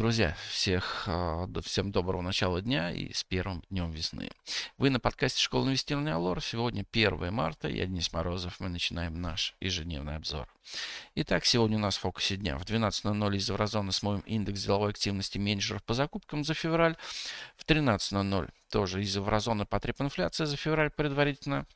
[0.00, 4.30] Друзья, всех, а, всем доброго начала дня и с первым днем весны.
[4.78, 6.42] Вы на подкасте «Школа инвестирования Алор».
[6.42, 8.60] Сегодня 1 марта, я Денис Морозов.
[8.60, 10.48] Мы начинаем наш ежедневный обзор.
[11.16, 12.56] Итак, сегодня у нас в фокусе дня.
[12.56, 16.96] В 12.00 из еврозоны смотрим индекс деловой активности менеджеров по закупкам за февраль.
[17.58, 21.66] В 13.00 тоже из еврозоны потреб инфляция за февраль предварительно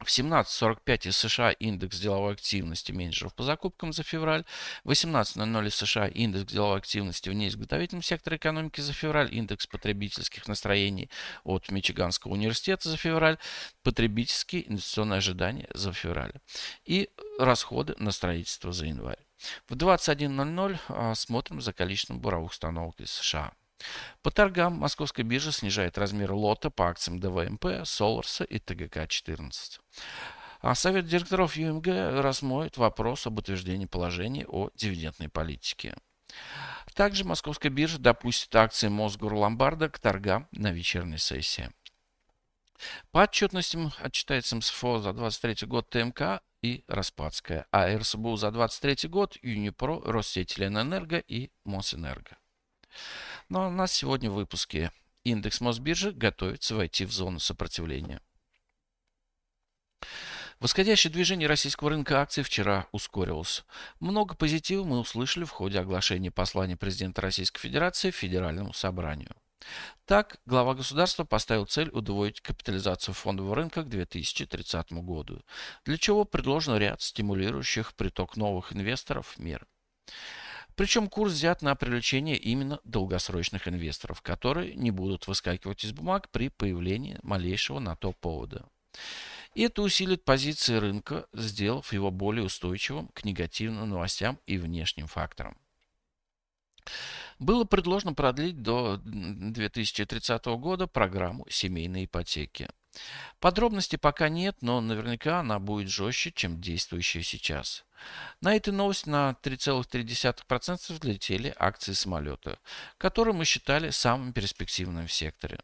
[0.00, 4.44] в 17.45 из США индекс деловой активности менеджеров по закупкам за февраль.
[4.82, 9.34] В 18.00 из США индекс деловой активности в неизготовительном секторе экономики за февраль.
[9.34, 11.10] Индекс потребительских настроений
[11.44, 13.38] от Мичиганского университета за февраль.
[13.82, 16.32] Потребительские инвестиционные ожидания за февраль.
[16.84, 19.24] И расходы на строительство за январь.
[19.68, 23.52] В 21.00 а, смотрим за количеством буровых установок из США.
[24.22, 29.80] По торгам Московская биржа снижает размер лота по акциям ДВМП, Соларса и ТГК-14.
[30.60, 31.86] А Совет директоров ЮМГ
[32.22, 35.94] рассмотрит вопрос об утверждении положений о дивидендной политике.
[36.94, 41.70] Также Московская биржа допустит акции Мосгорломбарда к торгам на вечерней сессии.
[43.10, 49.36] По отчетностям отчитается МСФО за 23 год ТМК и Распадская, а РСБУ за 23 год
[49.42, 52.36] Юнипро, Россетеленэнерго и Мосэнерго.
[53.54, 54.90] Но у нас сегодня в выпуске
[55.22, 58.20] индекс Мосбиржи готовится войти в зону сопротивления.
[60.58, 63.64] Восходящее движение российского рынка акций вчера ускорилось.
[64.00, 69.36] Много позитива мы услышали в ходе оглашения послания президента Российской Федерации Федеральному собранию.
[70.04, 75.44] Так, глава государства поставил цель удвоить капитализацию фондового рынка к 2030 году,
[75.84, 79.64] для чего предложен ряд стимулирующих приток новых инвесторов мер.
[80.76, 86.48] Причем курс взят на привлечение именно долгосрочных инвесторов, которые не будут выскакивать из бумаг при
[86.48, 88.66] появлении малейшего на то повода.
[89.54, 95.56] И это усилит позиции рынка, сделав его более устойчивым к негативным новостям и внешним факторам.
[97.38, 102.68] Было предложено продлить до 2030 года программу семейной ипотеки.
[103.40, 107.84] Подробностей пока нет, но наверняка она будет жестче, чем действующая сейчас.
[108.40, 112.58] На этой новости на 3,3% взлетели акции самолета,
[112.98, 115.58] которые мы считали самым перспективным в секторе.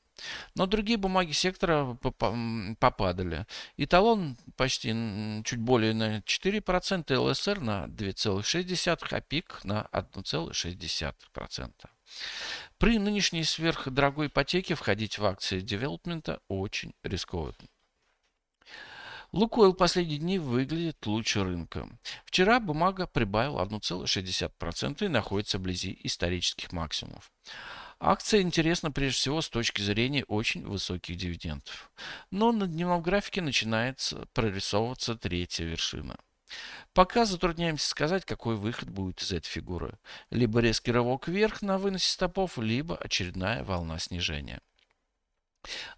[0.54, 3.46] Но другие бумаги сектора попадали.
[3.76, 4.94] Эталон почти
[5.44, 11.72] чуть более на 4%, ЛСР на 2,6%, а ПИК на 1,6%.
[12.80, 17.68] При нынешней сверхдорогой ипотеке входить в акции девелопмента очень рискованно.
[19.32, 21.86] Лукойл последние дни выглядит лучше рынка.
[22.24, 27.30] Вчера бумага прибавила 1,60% и находится вблизи исторических максимумов.
[27.98, 31.92] Акция интересна прежде всего с точки зрения очень высоких дивидендов.
[32.30, 36.16] Но на дневном графике начинается прорисовываться третья вершина.
[36.92, 39.98] Пока затрудняемся сказать, какой выход будет из этой фигуры.
[40.30, 44.60] Либо резкий рывок вверх на выносе стопов, либо очередная волна снижения.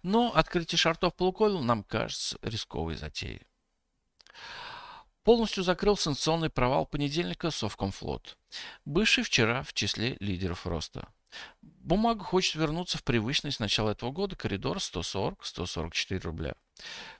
[0.01, 3.47] Но открытие шартов по Лукойлу нам кажется рисковой затеей.
[5.23, 8.37] Полностью закрыл санкционный провал понедельника Совкомфлот,
[8.83, 11.07] бывший вчера в числе лидеров роста.
[11.61, 16.55] Бумага хочет вернуться в привычный с начала этого года коридор 140-144 рубля.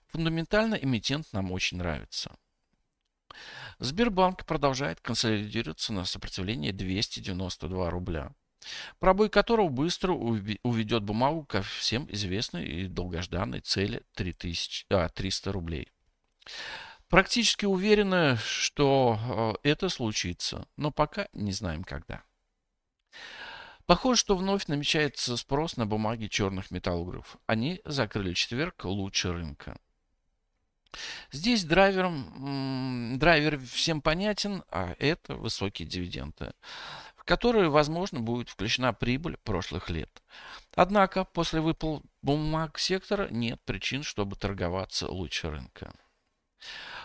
[0.08, 2.36] Фундаментально эмитент нам очень нравится.
[3.80, 8.34] Сбербанк продолжает консолидироваться на сопротивлении 292 рубля
[9.00, 15.92] пробой которого быстро уведет бумагу ко всем известной и долгожданной цели 3000, а, 300 рублей.
[17.10, 22.24] Практически уверены, что э, это случится, но пока не знаем когда.
[23.86, 27.38] Похоже, что вновь намечается спрос на бумаги черных металлургов.
[27.46, 29.78] Они закрыли четверг лучше рынка.
[31.32, 36.52] Здесь драйвером, драйвер всем понятен, а это высокие дивиденды
[37.24, 40.22] в которые, возможно, будет включена прибыль прошлых лет.
[40.76, 45.94] Однако после выплат бумаг сектора нет причин, чтобы торговаться лучше рынка.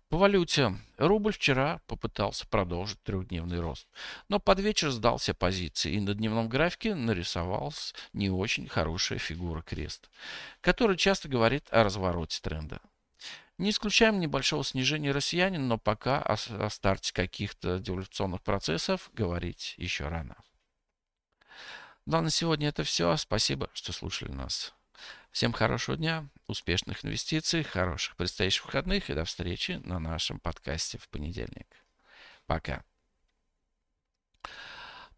[0.09, 0.75] По валюте.
[0.97, 3.87] Рубль вчера попытался продолжить трехдневный рост,
[4.29, 10.09] но под вечер сдался позиции и на дневном графике нарисовалась не очень хорошая фигура крест,
[10.63, 12.81] которая часто говорит о развороте тренда.
[13.59, 20.09] Не исключаем небольшого снижения россиянин, но пока о, о старте каких-то деволюционных процессов говорить еще
[20.09, 20.37] рано.
[22.07, 23.15] Ну а на сегодня это все.
[23.19, 24.73] Спасибо, что слушали нас.
[25.31, 31.09] Всем хорошего дня, успешных инвестиций, хороших предстоящих выходных и до встречи на нашем подкасте в
[31.09, 31.67] понедельник.
[32.47, 32.83] Пока.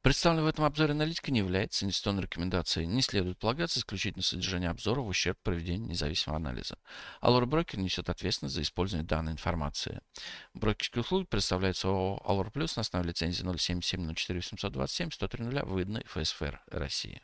[0.03, 2.87] Представленная в этом обзоре аналитика не является инвестиционной рекомендацией.
[2.87, 6.79] Не следует полагаться исключительно содержание обзора в ущерб проведению независимого анализа.
[7.21, 10.01] Allure Broker несет ответственность за использование данной информации.
[10.55, 16.63] Брокерские услуги представляются ООО Allure Plus на основе лицензии 077 04 827 103 выданной ФСФР
[16.69, 17.21] России.